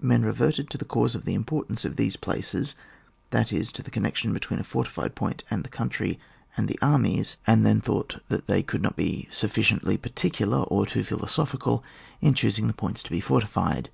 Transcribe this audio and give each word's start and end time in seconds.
Men 0.00 0.22
reverted 0.24 0.70
to 0.70 0.78
the 0.78 0.84
cause 0.84 1.16
of 1.16 1.24
the 1.24 1.34
importance 1.34 1.84
of 1.84 1.96
these 1.96 2.14
places, 2.16 2.76
that 3.30 3.52
is 3.52 3.72
to 3.72 3.82
the 3.82 3.90
connection 3.90 4.32
between 4.32 4.60
a 4.60 4.62
fortified 4.62 5.16
point, 5.16 5.42
and 5.50 5.64
the 5.64 5.68
country, 5.68 6.20
and 6.56 6.68
the 6.68 6.78
armies; 6.80 7.38
and 7.44 7.66
then 7.66 7.80
thought 7.80 8.20
that 8.28 8.46
CHAP. 8.46 8.50
X.] 8.50 8.50
FORTRESSES. 8.50 8.50
99 8.52 8.56
they 8.60 8.66
could 8.68 8.82
not 8.82 8.96
be 8.96 9.28
sufficiently 9.32 9.98
particulax 9.98 10.70
or 10.70 10.86
too 10.86 11.02
philosophical 11.02 11.82
in 12.20 12.34
choosing 12.34 12.68
the 12.68 12.72
points 12.72 13.02
to 13.02 13.10
be 13.10 13.18
fortified. 13.18 13.90